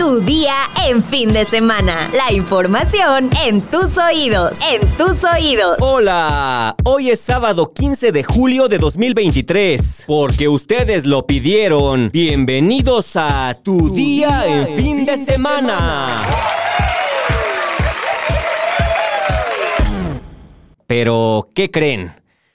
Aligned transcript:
Tu 0.00 0.22
día 0.22 0.54
en 0.88 1.02
fin 1.02 1.30
de 1.30 1.44
semana. 1.44 2.10
La 2.14 2.32
información 2.32 3.28
en 3.44 3.60
tus 3.60 3.98
oídos. 3.98 4.58
En 4.62 4.80
tus 4.96 5.22
oídos. 5.22 5.76
Hola, 5.78 6.74
hoy 6.84 7.10
es 7.10 7.20
sábado 7.20 7.70
15 7.70 8.10
de 8.10 8.24
julio 8.24 8.68
de 8.68 8.78
2023. 8.78 10.04
Porque 10.06 10.48
ustedes 10.48 11.04
lo 11.04 11.26
pidieron. 11.26 12.08
Bienvenidos 12.10 13.14
a 13.14 13.54
Tu, 13.62 13.90
día, 13.94 14.46
en 14.46 14.74
fin, 14.74 15.04
de, 15.04 15.18
semana. 15.18 16.22
Pero, 20.86 21.46
¿qué 21.54 21.70
creen? 21.70 22.14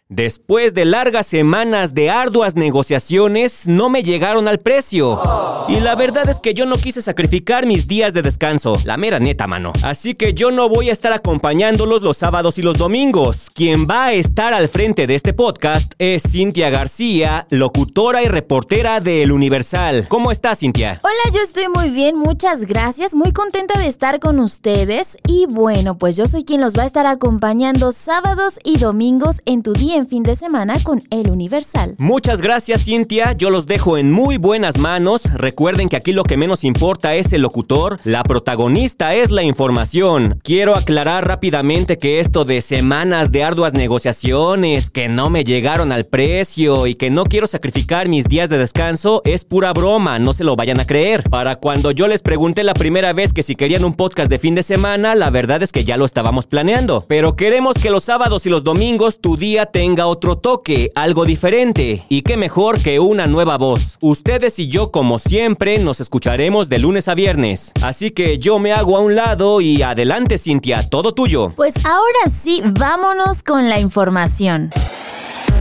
Después 0.10 0.76
de 0.76 0.86
largas 0.86 1.26
semanas 1.26 1.96
de 1.96 2.12
arduas 2.12 2.56
negociaciones, 2.56 3.68
no 3.68 3.90
me 3.90 4.04
llegaron 4.04 4.48
al 4.48 4.60
precio. 4.60 5.20
Y 5.68 5.80
la 5.80 5.96
verdad 5.96 6.30
es 6.30 6.42
que 6.42 6.54
yo 6.54 6.68
no 6.68 6.78
quise 6.78 7.02
sacrificar 7.02 7.66
mis 7.66 7.88
días 7.88 8.14
de 8.14 8.22
descanso, 8.22 8.78
la 8.86 8.98
mera 8.98 9.20
neta, 9.20 9.48
mano. 9.48 9.74
Así 9.82 10.14
que 10.14 10.36
yo 10.36 10.52
no 10.52 10.70
voy 10.70 10.90
a 10.90 10.92
estar 10.92 11.12
acompañándolos 11.12 12.04
los 12.04 12.18
sábados 12.18 12.60
y 12.60 12.62
los 12.62 12.78
domingos. 12.78 13.50
Quien 13.52 13.88
va 13.90 14.06
a 14.06 14.14
estar 14.14 14.54
al 14.54 14.70
frente 14.70 15.08
de 15.08 15.16
este 15.16 15.34
podcast 15.34 15.94
es 15.98 16.22
Cintia 16.22 16.70
García, 16.70 17.48
locutora 17.50 18.22
y 18.22 18.28
reportera 18.28 19.00
de 19.00 19.24
El 19.24 19.32
Universal. 19.32 20.06
¿Cómo 20.08 20.30
estás, 20.30 20.60
Cintia? 20.60 21.00
Hola, 21.02 21.34
yo 21.36 21.42
estoy 21.42 21.68
muy 21.68 21.90
bien, 21.90 22.16
muchas 22.16 22.66
gracias. 22.66 23.16
Muy 23.16 23.32
contenta 23.32 23.80
de 23.80 23.88
estar 23.88 24.20
con 24.20 24.40
ustedes. 24.40 25.18
Y 25.28 25.48
bueno, 25.48 25.98
pues 25.98 26.16
yo 26.16 26.28
soy 26.28 26.44
quien 26.44 26.62
los 26.62 26.78
va 26.78 26.84
a 26.84 26.86
estar 26.86 27.08
acompañando 27.08 27.92
sábados 27.92 28.60
y 28.64 28.78
domingos 28.78 29.42
en 29.48 29.64
tu 29.64 29.74
día 29.74 29.95
en 29.96 30.08
fin 30.08 30.24
de 30.24 30.36
semana 30.36 30.76
con 30.84 31.02
El 31.10 31.30
Universal. 31.30 31.96
Muchas 31.98 32.42
gracias 32.42 32.84
Cintia, 32.84 33.32
yo 33.32 33.50
los 33.50 33.66
dejo 33.66 33.98
en 33.98 34.12
muy 34.12 34.38
buenas 34.38 34.78
manos. 34.78 35.24
Recuerden 35.36 35.88
que 35.88 35.96
aquí 35.96 36.12
lo 36.12 36.26
que 36.26 36.36
menos 36.36 36.66
importa 36.66 37.16
es 37.16 37.32
el 37.32 37.42
locutor, 37.42 38.00
la 38.04 38.24
protagonista 38.24 39.16
es 39.16 39.32
la 39.32 39.44
información. 39.44 40.42
Quiero 40.44 40.76
aclarar 40.76 41.28
rápidamente 41.28 41.98
que 41.98 42.20
esto 42.20 42.44
de 42.44 42.62
semanas 42.62 43.32
de 43.32 43.44
arduas 43.44 43.74
negociaciones, 43.74 44.90
que 44.90 45.08
no 45.08 45.30
me 45.30 45.46
llegaron 45.46 45.94
al 45.94 46.04
precio 46.04 46.88
y 46.88 46.96
que 46.96 47.10
no 47.10 47.24
quiero 47.24 47.48
sacrificar 47.48 48.10
mis 48.10 48.26
días 48.26 48.50
de 48.50 48.58
descanso 48.58 49.22
es 49.24 49.46
pura 49.46 49.72
broma, 49.72 50.20
no 50.20 50.34
se 50.34 50.44
lo 50.44 50.58
vayan 50.58 50.82
a 50.82 50.86
creer. 50.86 51.24
Para 51.30 51.56
cuando 51.56 51.92
yo 51.92 52.08
les 52.08 52.22
pregunté 52.22 52.64
la 52.64 52.74
primera 52.74 53.14
vez 53.14 53.32
que 53.32 53.44
si 53.44 53.56
querían 53.56 53.86
un 53.86 53.94
podcast 53.94 54.30
de 54.30 54.40
fin 54.40 54.56
de 54.56 54.64
semana, 54.64 55.16
la 55.16 55.30
verdad 55.30 55.64
es 55.64 55.72
que 55.72 55.86
ya 55.86 55.96
lo 55.96 56.04
estábamos 56.04 56.48
planeando. 56.48 57.06
Pero 57.08 57.38
queremos 57.38 57.78
que 57.82 57.90
los 57.90 58.04
sábados 58.04 58.46
y 58.46 58.50
los 58.50 58.66
domingos 58.66 59.22
tu 59.22 59.38
día 59.38 59.66
te 59.66 59.85
tenga 59.86 60.08
otro 60.08 60.36
toque, 60.36 60.92
algo 60.96 61.26
diferente. 61.26 62.04
Y 62.10 62.24
qué 62.24 62.38
mejor 62.38 62.82
que 62.82 63.00
una 63.00 63.28
nueva 63.28 63.60
voz. 63.60 64.00
Ustedes 64.02 64.58
y 64.58 64.68
yo, 64.68 64.90
como 64.90 65.20
siempre, 65.20 65.78
nos 65.78 66.00
escucharemos 66.00 66.70
de 66.70 66.80
lunes 66.80 67.08
a 67.08 67.14
viernes. 67.14 67.72
Así 67.84 68.10
que 68.10 68.40
yo 68.40 68.58
me 68.58 68.74
hago 68.74 68.98
a 68.98 69.02
un 69.02 69.14
lado 69.14 69.62
y 69.62 69.84
adelante, 69.84 70.40
Cintia, 70.40 70.90
todo 70.90 71.14
tuyo. 71.14 71.50
Pues 71.56 71.86
ahora 71.86 72.34
sí, 72.34 72.64
vámonos 72.66 73.44
con 73.44 73.70
la 73.70 73.80
información. 73.80 74.72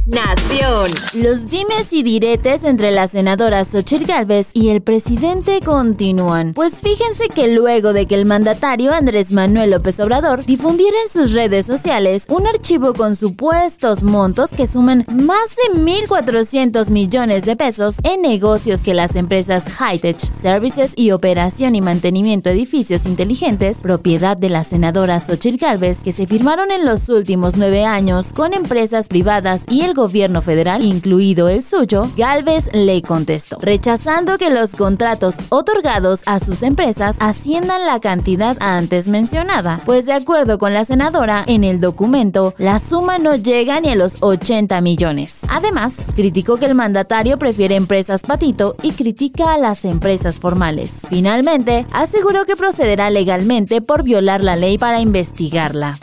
Nación. 0.07 0.87
Los 1.15 1.49
dimes 1.49 1.91
y 1.91 2.03
diretes 2.03 2.63
entre 2.63 2.91
la 2.91 3.07
senadora 3.07 3.65
Xochitl 3.65 4.05
Gálvez 4.05 4.51
y 4.53 4.69
el 4.69 4.83
presidente 4.83 5.63
continúan. 5.65 6.53
Pues 6.53 6.83
fíjense 6.83 7.29
que 7.29 7.49
luego 7.49 7.95
de 7.95 8.05
que 8.05 8.15
el 8.15 8.27
mandatario 8.27 8.93
Andrés 8.93 9.33
Manuel 9.33 9.71
López 9.71 9.99
Obrador 10.01 10.45
difundiera 10.45 10.95
en 11.03 11.09
sus 11.11 11.33
redes 11.33 11.65
sociales 11.65 12.27
un 12.29 12.47
archivo 12.47 12.93
con 12.93 13.17
supuestos 13.17 14.03
montos 14.03 14.51
que 14.51 14.67
suman 14.67 15.07
más 15.09 15.57
de 15.57 15.81
1.400 15.81 16.91
millones 16.91 17.47
de 17.47 17.57
pesos 17.57 17.97
en 18.03 18.21
negocios 18.21 18.83
que 18.83 18.93
las 18.93 19.17
empresas 19.17 19.65
Hightech 19.71 20.19
Services 20.33 20.93
y 20.97 21.13
Operación 21.13 21.77
y 21.77 21.81
Mantenimiento 21.81 22.51
de 22.51 22.57
Edificios 22.57 23.07
Inteligentes, 23.07 23.81
propiedad 23.81 24.37
de 24.37 24.51
la 24.51 24.65
senadora 24.65 25.19
Xochitl 25.19 25.57
Gálvez, 25.57 26.03
que 26.05 26.13
se 26.13 26.27
firmaron 26.27 26.71
en 26.71 26.85
los 26.85 27.09
últimos 27.09 27.57
nueve 27.57 27.87
años 27.87 28.35
con 28.35 28.53
empresas 28.53 29.09
privadas 29.09 29.65
y 29.71 29.81
el 29.81 29.94
gobierno 29.95 30.43
federal, 30.43 30.83
incluido 30.83 31.49
el 31.49 31.63
suyo, 31.63 32.11
Galvez 32.17 32.69
le 32.73 33.01
contestó, 33.03 33.59
rechazando 33.61 34.37
que 34.39 34.51
los 34.51 34.75
contratos 34.75 35.37
otorgados 35.49 36.23
a 36.27 36.41
sus 36.41 36.63
empresas 36.63 37.17
asciendan 37.21 37.87
la 37.87 38.01
cantidad 38.01 38.57
antes 38.61 39.09
mencionada, 39.09 39.81
pues 39.87 40.07
de 40.07 40.13
acuerdo 40.13 40.59
con 40.59 40.73
la 40.73 40.85
senadora, 40.85 41.45
en 41.47 41.65
el 41.65 41.81
documento, 41.81 42.55
la 42.59 42.79
suma 42.79 43.19
no 43.19 43.37
llega 43.37 43.81
ni 43.81 43.91
a 43.91 43.95
los 43.95 44.23
80 44.23 44.81
millones. 44.81 45.41
Además, 45.49 46.13
criticó 46.15 46.57
que 46.57 46.67
el 46.67 46.75
mandatario 46.75 47.39
prefiere 47.39 47.77
empresas 47.77 48.23
patito 48.23 48.77
y 48.83 48.93
critica 48.93 49.55
a 49.55 49.59
las 49.59 49.85
empresas 49.85 50.39
formales. 50.39 51.07
Finalmente, 51.09 51.87
aseguró 51.93 52.45
que 52.45 52.57
procederá 52.57 53.11
legalmente 53.11 53.81
por 53.81 54.03
violar 54.03 54.43
la 54.43 54.57
ley 54.57 54.79
para 54.79 55.01
investigarla. 55.01 55.97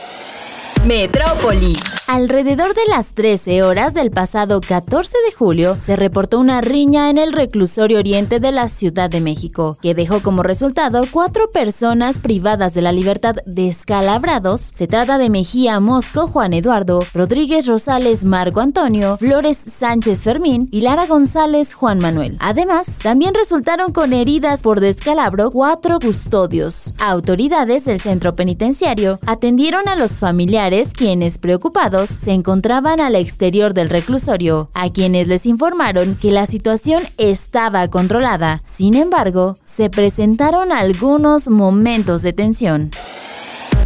Metrópoli. 0.86 1.74
Alrededor 2.08 2.74
de 2.74 2.84
las 2.90 3.12
13 3.12 3.62
horas 3.62 3.94
del 3.94 4.10
pasado 4.10 4.60
14 4.60 5.16
de 5.26 5.32
julio 5.32 5.76
se 5.80 5.94
reportó 5.94 6.40
una 6.40 6.60
riña 6.60 7.08
en 7.08 7.18
el 7.18 7.32
reclusorio 7.32 8.00
oriente 8.00 8.40
de 8.40 8.50
la 8.50 8.66
Ciudad 8.66 9.08
de 9.08 9.20
México, 9.20 9.78
que 9.80 9.94
dejó 9.94 10.20
como 10.20 10.42
resultado 10.42 11.06
cuatro 11.10 11.50
personas 11.52 12.18
privadas 12.18 12.74
de 12.74 12.82
la 12.82 12.90
libertad 12.90 13.36
descalabrados. 13.46 14.60
Se 14.60 14.88
trata 14.88 15.18
de 15.18 15.30
Mejía 15.30 15.78
Mosco 15.78 16.26
Juan 16.26 16.52
Eduardo, 16.52 17.00
Rodríguez 17.14 17.68
Rosales 17.68 18.24
Marco 18.24 18.60
Antonio, 18.60 19.16
Flores 19.18 19.56
Sánchez 19.56 20.24
Fermín 20.24 20.68
y 20.72 20.80
Lara 20.80 21.06
González 21.06 21.74
Juan 21.74 21.98
Manuel. 21.98 22.36
Además, 22.40 22.98
también 23.02 23.34
resultaron 23.34 23.92
con 23.92 24.12
heridas 24.12 24.62
por 24.62 24.80
descalabro 24.80 25.50
cuatro 25.52 26.00
custodios. 26.00 26.92
Autoridades 26.98 27.84
del 27.84 28.00
centro 28.00 28.34
penitenciario 28.34 29.20
atendieron 29.24 29.88
a 29.88 29.94
los 29.94 30.18
familiares 30.18 30.71
quienes 30.94 31.36
preocupados 31.36 32.08
se 32.08 32.32
encontraban 32.32 32.98
al 33.00 33.14
exterior 33.14 33.74
del 33.74 33.90
reclusorio, 33.90 34.70
a 34.72 34.88
quienes 34.88 35.28
les 35.28 35.44
informaron 35.44 36.14
que 36.16 36.30
la 36.30 36.46
situación 36.46 37.02
estaba 37.18 37.86
controlada. 37.88 38.58
Sin 38.64 38.94
embargo, 38.94 39.54
se 39.62 39.90
presentaron 39.90 40.72
algunos 40.72 41.48
momentos 41.48 42.22
de 42.22 42.32
tensión. 42.32 42.90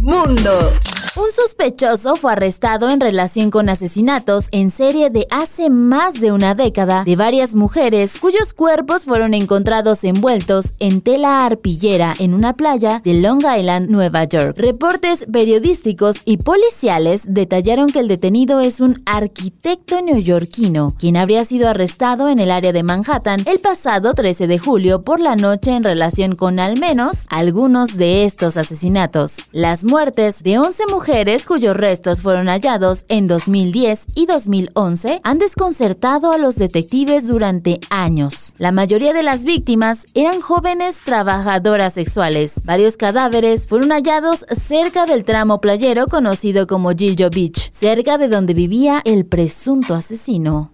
Mundo. 0.01 0.71
Un 1.19 1.31
sospechoso 1.31 2.15
fue 2.15 2.33
arrestado 2.33 2.91
en 2.91 2.99
relación 2.99 3.49
con 3.49 3.69
asesinatos 3.69 4.49
en 4.51 4.69
serie 4.69 5.09
de 5.09 5.25
hace 5.31 5.71
más 5.71 6.19
de 6.19 6.31
una 6.31 6.53
década 6.53 7.03
de 7.05 7.15
varias 7.15 7.55
mujeres 7.55 8.19
cuyos 8.19 8.53
cuerpos 8.53 9.03
fueron 9.03 9.33
encontrados 9.33 10.03
envueltos 10.03 10.75
en 10.77 11.01
tela 11.01 11.43
arpillera 11.43 12.13
en 12.19 12.35
una 12.35 12.53
playa 12.53 13.01
de 13.03 13.15
Long 13.15 13.39
Island, 13.39 13.89
Nueva 13.89 14.25
York. 14.25 14.53
Reportes 14.59 15.25
periodísticos 15.25 16.17
y 16.23 16.37
policiales 16.37 17.23
detallaron 17.27 17.87
que 17.87 17.99
el 18.01 18.07
detenido 18.07 18.59
es 18.59 18.79
un 18.79 19.01
arquitecto 19.07 19.99
neoyorquino, 20.03 20.93
quien 20.99 21.17
habría 21.17 21.43
sido 21.45 21.67
arrestado 21.67 22.29
en 22.29 22.37
el 22.37 22.51
área 22.51 22.73
de 22.73 22.83
Manhattan 22.83 23.41
el 23.47 23.59
pasado 23.59 24.13
13 24.13 24.45
de 24.45 24.59
julio 24.59 25.01
por 25.01 25.19
la 25.19 25.35
noche 25.35 25.71
en 25.71 25.83
relación 25.83 26.35
con 26.35 26.59
al 26.59 26.79
menos 26.79 27.25
algunos 27.31 27.97
de 27.97 28.23
estos 28.23 28.55
asesinatos. 28.55 29.39
Las 29.51 29.83
muertes 29.83 30.43
de 30.43 30.59
11 30.59 30.83
mujeres 30.91 31.06
mujeres 31.07 31.45
cuyos 31.45 31.77
restos 31.77 32.19
fueron 32.19 32.47
hallados 32.47 33.05
en 33.07 33.27
2010 33.27 34.07
y 34.13 34.25
2011 34.25 35.21
han 35.23 35.39
desconcertado 35.39 36.33
a 36.33 36.37
los 36.37 36.57
detectives 36.57 37.27
durante 37.29 37.79
años. 37.89 38.53
La 38.57 38.73
mayoría 38.73 39.13
de 39.13 39.23
las 39.23 39.45
víctimas 39.45 40.03
eran 40.15 40.41
jóvenes 40.41 40.99
trabajadoras 41.05 41.93
sexuales. 41.93 42.65
Varios 42.65 42.97
cadáveres 42.97 43.69
fueron 43.69 43.91
hallados 43.91 44.45
cerca 44.51 45.05
del 45.05 45.23
tramo 45.23 45.61
playero 45.61 46.07
conocido 46.07 46.67
como 46.67 46.91
Gillo 46.91 47.29
Beach, 47.29 47.71
cerca 47.71 48.17
de 48.17 48.27
donde 48.27 48.53
vivía 48.53 49.01
el 49.05 49.25
presunto 49.25 49.95
asesino. 49.95 50.71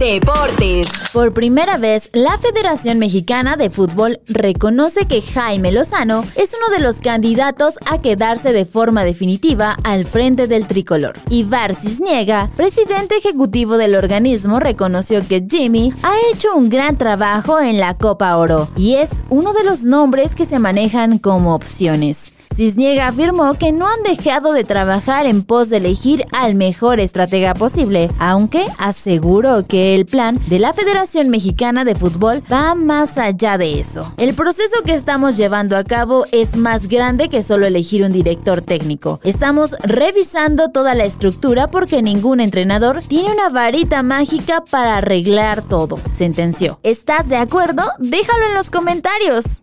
Deportes. 0.00 0.88
Por 1.12 1.34
primera 1.34 1.76
vez, 1.76 2.08
la 2.14 2.38
Federación 2.38 2.98
Mexicana 2.98 3.58
de 3.58 3.68
Fútbol 3.68 4.18
reconoce 4.26 5.04
que 5.04 5.20
Jaime 5.20 5.72
Lozano 5.72 6.24
es 6.36 6.56
uno 6.58 6.74
de 6.74 6.82
los 6.82 7.00
candidatos 7.00 7.74
a 7.84 8.00
quedarse 8.00 8.54
de 8.54 8.64
forma 8.64 9.04
definitiva 9.04 9.76
al 9.84 10.06
frente 10.06 10.46
del 10.46 10.66
tricolor. 10.66 11.18
Ibar 11.28 11.74
Cisniega, 11.74 12.50
presidente 12.56 13.18
ejecutivo 13.18 13.76
del 13.76 13.94
organismo, 13.94 14.58
reconoció 14.58 15.20
que 15.28 15.44
Jimmy 15.46 15.92
ha 16.02 16.14
hecho 16.32 16.56
un 16.56 16.70
gran 16.70 16.96
trabajo 16.96 17.60
en 17.60 17.78
la 17.78 17.92
Copa 17.92 18.34
Oro 18.38 18.70
y 18.78 18.94
es 18.94 19.20
uno 19.28 19.52
de 19.52 19.64
los 19.64 19.82
nombres 19.84 20.34
que 20.34 20.46
se 20.46 20.58
manejan 20.58 21.18
como 21.18 21.54
opciones. 21.54 22.32
Cisniega 22.54 23.06
afirmó 23.08 23.54
que 23.54 23.72
no 23.72 23.86
han 23.86 24.02
dejado 24.02 24.52
de 24.52 24.64
trabajar 24.64 25.26
en 25.26 25.42
pos 25.42 25.68
de 25.68 25.78
elegir 25.78 26.26
al 26.32 26.56
mejor 26.56 27.00
estratega 27.00 27.54
posible, 27.54 28.10
aunque 28.18 28.66
aseguró 28.76 29.66
que 29.66 29.94
el 29.94 30.04
plan 30.04 30.40
de 30.48 30.58
la 30.58 30.72
Federación 30.72 31.28
Mexicana 31.28 31.84
de 31.84 31.94
Fútbol 31.94 32.42
va 32.52 32.74
más 32.74 33.18
allá 33.18 33.56
de 33.56 33.78
eso. 33.78 34.12
El 34.16 34.34
proceso 34.34 34.82
que 34.84 34.94
estamos 34.94 35.36
llevando 35.36 35.76
a 35.76 35.84
cabo 35.84 36.24
es 36.32 36.56
más 36.56 36.88
grande 36.88 37.28
que 37.28 37.42
solo 37.42 37.66
elegir 37.66 38.02
un 38.02 38.12
director 38.12 38.62
técnico. 38.62 39.20
Estamos 39.22 39.76
revisando 39.82 40.70
toda 40.70 40.94
la 40.94 41.04
estructura 41.04 41.70
porque 41.70 42.02
ningún 42.02 42.40
entrenador 42.40 43.00
tiene 43.02 43.32
una 43.32 43.48
varita 43.48 44.02
mágica 44.02 44.64
para 44.70 44.98
arreglar 44.98 45.62
todo, 45.62 45.98
sentenció. 46.10 46.78
¿Estás 46.82 47.28
de 47.28 47.36
acuerdo? 47.36 47.84
Déjalo 47.98 48.46
en 48.48 48.54
los 48.54 48.70
comentarios. 48.70 49.62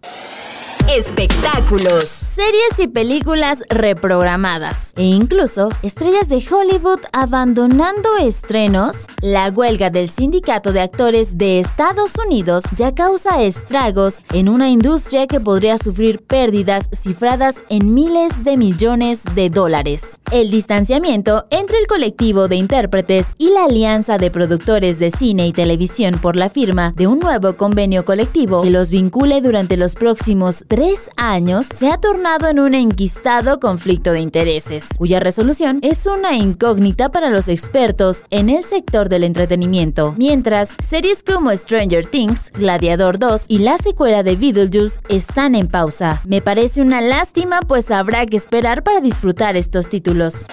Espectáculos, 0.90 2.06
series 2.08 2.80
y 2.80 2.88
películas 2.88 3.64
reprogramadas. 3.70 4.94
E 4.96 5.04
incluso 5.04 5.68
estrellas 5.84 6.30
de 6.30 6.38
Hollywood 6.38 7.02
abandonando 7.12 8.10
estrenos, 8.22 9.08
la 9.22 9.50
huelga 9.50 9.90
del 9.90 10.10
sindicato 10.10 10.72
de 10.72 10.80
actores 10.80 11.38
de 11.38 11.60
Estados 11.60 12.14
Unidos 12.26 12.64
ya 12.78 12.96
causa 12.96 13.44
estragos 13.44 14.24
en 14.32 14.48
una 14.48 14.70
industria 14.70 15.28
que 15.28 15.42
podría 15.42 15.78
sufrir 15.78 16.24
pérdidas 16.24 16.90
cifradas 16.94 17.62
en 17.70 17.94
miles 17.94 18.46
de 18.46 18.56
millones 18.56 19.24
de 19.36 19.50
dólares. 19.50 20.22
El 20.32 20.52
distanciamiento 20.52 21.46
entre 21.50 21.80
el 21.80 21.88
colectivo 21.88 22.48
de 22.48 22.56
intérpretes 22.56 23.34
y 23.38 23.50
la 23.50 23.66
alianza 23.66 24.18
de 24.18 24.32
productores 24.32 25.00
de 25.00 25.12
cine 25.12 25.48
y 25.48 25.54
televisión 25.54 26.18
por 26.22 26.38
la 26.38 26.50
firma 26.50 26.94
de 26.96 27.08
un 27.08 27.20
nuevo 27.20 27.58
convenio 27.58 28.06
colectivo 28.06 28.62
que 28.62 28.70
los 28.70 28.90
vincule 28.90 29.42
durante 29.42 29.76
los 29.76 29.96
próximos 29.96 30.64
tres 30.68 30.77
años 31.16 31.66
se 31.68 31.90
ha 31.90 31.98
tornado 31.98 32.48
en 32.48 32.60
un 32.60 32.76
enquistado 32.76 33.60
conflicto 33.60 34.12
de 34.12 34.20
intereses, 34.20 34.86
cuya 34.98 35.20
resolución 35.20 35.80
es 35.82 36.06
una 36.06 36.36
incógnita 36.36 37.10
para 37.10 37.30
los 37.30 37.48
expertos 37.48 38.24
en 38.30 38.50
el 38.50 38.64
sector 38.64 39.10
del 39.10 39.24
entretenimiento. 39.24 40.14
Mientras, 40.18 40.76
series 40.88 41.24
como 41.24 41.52
Stranger 41.52 42.06
Things, 42.06 42.52
Gladiador 42.52 43.18
2 43.18 43.46
y 43.48 43.60
la 43.60 43.78
secuela 43.78 44.22
de 44.22 44.36
Beetlejuice 44.36 45.00
están 45.10 45.56
en 45.56 45.68
pausa. 45.68 46.22
Me 46.26 46.42
parece 46.42 46.82
una 46.82 47.02
lástima 47.02 47.60
pues 47.62 47.90
habrá 47.90 48.26
que 48.26 48.38
esperar 48.38 48.84
para 48.84 49.02
disfrutar 49.02 49.58
estos 49.58 49.90
títulos. 49.90 50.46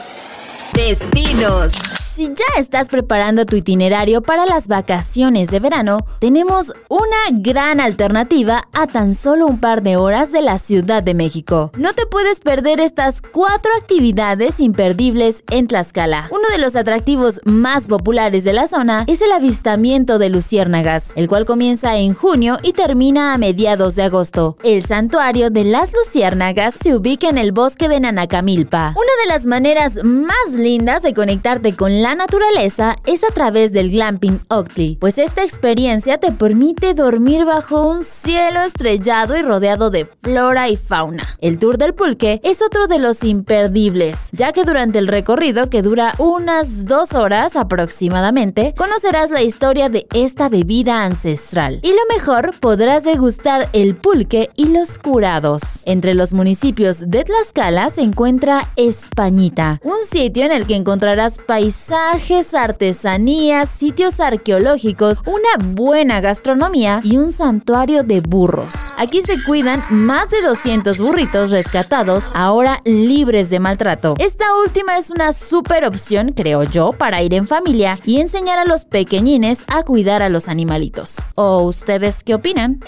Destinos. 0.72 2.03
Si 2.14 2.28
ya 2.28 2.60
estás 2.60 2.90
preparando 2.90 3.44
tu 3.44 3.56
itinerario 3.56 4.22
para 4.22 4.46
las 4.46 4.68
vacaciones 4.68 5.50
de 5.50 5.58
verano, 5.58 5.98
tenemos 6.20 6.72
una 6.88 7.16
gran 7.32 7.80
alternativa 7.80 8.68
a 8.72 8.86
tan 8.86 9.16
solo 9.16 9.46
un 9.46 9.58
par 9.58 9.82
de 9.82 9.96
horas 9.96 10.30
de 10.30 10.40
la 10.40 10.58
Ciudad 10.58 11.02
de 11.02 11.12
México. 11.12 11.72
No 11.76 11.92
te 11.92 12.06
puedes 12.06 12.38
perder 12.38 12.78
estas 12.78 13.20
cuatro 13.20 13.72
actividades 13.80 14.60
imperdibles 14.60 15.42
en 15.50 15.66
Tlaxcala. 15.66 16.28
Uno 16.30 16.48
de 16.52 16.58
los 16.58 16.76
atractivos 16.76 17.40
más 17.46 17.88
populares 17.88 18.44
de 18.44 18.52
la 18.52 18.68
zona 18.68 19.02
es 19.08 19.20
el 19.20 19.32
avistamiento 19.32 20.20
de 20.20 20.28
luciérnagas, 20.28 21.14
el 21.16 21.28
cual 21.28 21.44
comienza 21.44 21.96
en 21.96 22.14
junio 22.14 22.58
y 22.62 22.74
termina 22.74 23.34
a 23.34 23.38
mediados 23.38 23.96
de 23.96 24.04
agosto. 24.04 24.56
El 24.62 24.84
santuario 24.84 25.50
de 25.50 25.64
las 25.64 25.90
luciérnagas 25.92 26.76
se 26.80 26.94
ubica 26.94 27.28
en 27.28 27.38
el 27.38 27.50
bosque 27.50 27.88
de 27.88 27.98
Nanacamilpa. 27.98 28.94
De 29.24 29.28
las 29.28 29.46
maneras 29.46 30.00
más 30.04 30.52
lindas 30.52 31.00
de 31.00 31.14
conectarte 31.14 31.74
con 31.74 32.02
la 32.02 32.14
naturaleza 32.14 32.96
es 33.06 33.24
a 33.24 33.32
través 33.32 33.72
del 33.72 33.90
glamping 33.90 34.40
Oakley, 34.48 34.96
pues 35.00 35.16
esta 35.16 35.42
experiencia 35.42 36.18
te 36.18 36.30
permite 36.30 36.92
dormir 36.92 37.46
bajo 37.46 37.88
un 37.88 38.02
cielo 38.02 38.60
estrellado 38.60 39.34
y 39.36 39.42
rodeado 39.42 39.88
de 39.90 40.06
flora 40.22 40.68
y 40.68 40.76
fauna. 40.76 41.38
El 41.40 41.58
tour 41.58 41.78
del 41.78 41.94
pulque 41.94 42.40
es 42.44 42.60
otro 42.60 42.86
de 42.86 42.98
los 42.98 43.24
imperdibles, 43.24 44.28
ya 44.32 44.52
que 44.52 44.64
durante 44.64 44.98
el 44.98 45.06
recorrido, 45.06 45.70
que 45.70 45.80
dura 45.80 46.14
unas 46.18 46.84
dos 46.84 47.14
horas 47.14 47.56
aproximadamente, 47.56 48.74
conocerás 48.76 49.30
la 49.30 49.42
historia 49.42 49.88
de 49.88 50.06
esta 50.12 50.50
bebida 50.50 51.04
ancestral. 51.04 51.80
Y 51.82 51.92
lo 51.92 52.14
mejor, 52.14 52.54
podrás 52.60 53.04
degustar 53.04 53.70
el 53.72 53.96
pulque 53.96 54.50
y 54.54 54.66
los 54.66 54.98
curados. 54.98 55.82
Entre 55.86 56.12
los 56.12 56.34
municipios 56.34 57.10
de 57.10 57.24
Tlaxcala 57.24 57.88
se 57.88 58.02
encuentra 58.02 58.68
Españita, 59.14 59.80
un 59.84 60.04
sitio 60.10 60.44
en 60.44 60.50
el 60.50 60.66
que 60.66 60.74
encontrarás 60.74 61.38
paisajes 61.38 62.52
artesanías, 62.52 63.68
sitios 63.68 64.18
arqueológicos, 64.18 65.22
una 65.24 65.72
buena 65.72 66.20
gastronomía 66.20 67.00
y 67.04 67.16
un 67.16 67.30
santuario 67.30 68.02
de 68.02 68.20
burros. 68.20 68.92
Aquí 68.96 69.22
se 69.22 69.40
cuidan 69.44 69.84
más 69.88 70.30
de 70.30 70.42
200 70.42 70.98
burritos 70.98 71.52
rescatados, 71.52 72.32
ahora 72.34 72.80
libres 72.84 73.50
de 73.50 73.60
maltrato. 73.60 74.16
Esta 74.18 74.46
última 74.66 74.98
es 74.98 75.10
una 75.10 75.32
super 75.32 75.84
opción, 75.84 76.32
creo 76.32 76.64
yo, 76.64 76.90
para 76.90 77.22
ir 77.22 77.34
en 77.34 77.46
familia 77.46 78.00
y 78.04 78.18
enseñar 78.18 78.58
a 78.58 78.64
los 78.64 78.84
pequeñines 78.84 79.64
a 79.68 79.84
cuidar 79.84 80.22
a 80.22 80.28
los 80.28 80.48
animalitos. 80.48 81.18
¿O 81.36 81.60
ustedes 81.60 82.24
qué 82.24 82.34
opinan? 82.34 82.80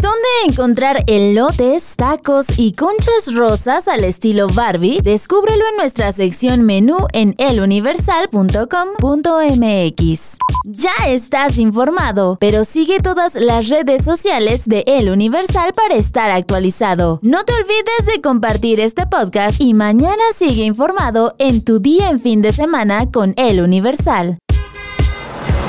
¿Dónde 0.00 0.28
encontrar 0.46 1.04
elotes, 1.06 1.96
tacos 1.96 2.58
y 2.58 2.72
conchas 2.72 3.34
rosas 3.34 3.88
al 3.88 4.04
estilo 4.04 4.48
Barbie? 4.48 5.00
Descúbrelo 5.02 5.64
en 5.70 5.76
nuestra 5.76 6.12
sección 6.12 6.62
menú 6.62 7.06
en 7.12 7.34
eluniversal.com.mx. 7.38 10.38
Ya 10.64 10.92
estás 11.08 11.58
informado, 11.58 12.36
pero 12.40 12.64
sigue 12.64 13.00
todas 13.00 13.34
las 13.34 13.68
redes 13.68 14.04
sociales 14.04 14.62
de 14.66 14.84
El 14.86 15.10
Universal 15.10 15.72
para 15.74 15.96
estar 15.96 16.30
actualizado. 16.30 17.18
No 17.22 17.44
te 17.44 17.52
olvides 17.52 18.14
de 18.14 18.20
compartir 18.20 18.80
este 18.80 19.06
podcast 19.06 19.60
y 19.60 19.74
mañana 19.74 20.22
sigue 20.34 20.64
informado 20.64 21.34
en 21.38 21.64
tu 21.64 21.80
día 21.80 22.08
en 22.08 22.20
fin 22.20 22.42
de 22.42 22.52
semana 22.52 23.10
con 23.10 23.34
El 23.36 23.60
Universal 23.60 24.36